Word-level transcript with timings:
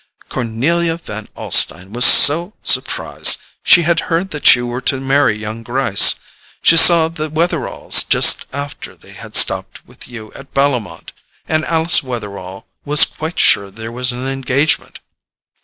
"Cornelia 0.29 0.97
Van 0.97 1.27
Alstyne 1.37 1.93
was 1.93 2.05
so 2.05 2.53
surprised: 2.63 3.37
she 3.61 3.83
had 3.83 3.99
heard 4.09 4.31
that 4.31 4.55
you 4.55 4.65
were 4.65 4.81
to 4.81 4.99
marry 4.99 5.37
young 5.37 5.61
Gryce. 5.61 6.15
She 6.63 6.75
saw 6.75 7.07
the 7.07 7.29
Wetheralls 7.29 8.03
just 8.09 8.47
after 8.51 8.97
they 8.97 9.11
had 9.13 9.35
stopped 9.35 9.85
with 9.85 10.07
you 10.07 10.33
at 10.33 10.55
Bellomont, 10.55 11.11
and 11.47 11.63
Alice 11.65 12.01
Wetherall 12.01 12.65
was 12.83 13.05
quite 13.05 13.37
sure 13.37 13.69
there 13.69 13.91
was 13.91 14.11
an 14.11 14.27
engagement. 14.27 14.99